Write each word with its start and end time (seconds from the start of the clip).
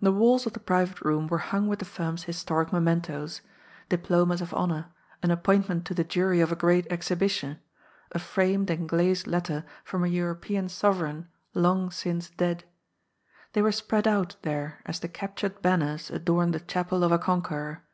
The 0.00 0.12
wallfl 0.12 0.46
of 0.46 0.54
the 0.54 0.58
priyate 0.58 1.02
room 1.02 1.28
were 1.28 1.38
hung 1.38 1.68
with 1.68 1.78
the 1.78 1.84
firm's 1.84 2.24
historic 2.24 2.70
mementoes; 2.70 3.42
diplomas 3.88 4.40
of 4.40 4.52
honour, 4.52 4.86
an 5.22 5.30
appointment 5.30 5.84
to 5.84 5.94
the 5.94 6.02
Jury 6.02 6.40
of 6.40 6.50
a 6.50 6.56
Great 6.56 6.84
Exhibition, 6.90 7.60
a 8.10 8.18
framed 8.18 8.70
and 8.70 8.88
gUized 8.88 9.28
letter 9.28 9.64
from 9.84 10.02
a 10.02 10.08
European 10.08 10.68
sovereign 10.68 11.28
long 11.54 11.92
since 11.92 12.28
dead. 12.30 12.64
They 13.52 13.62
were 13.62 13.70
spread 13.70 14.08
out 14.08 14.34
there 14.42 14.80
as 14.84 14.98
the 14.98 15.06
captured 15.06 15.62
banners 15.62 16.10
adorn 16.10 16.50
the 16.50 16.58
chapel 16.58 17.04
of 17.04 17.12
a 17.12 17.18
conqueror. 17.20 17.84